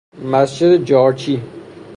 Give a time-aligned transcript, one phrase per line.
[0.31, 1.41] مسجد جارچی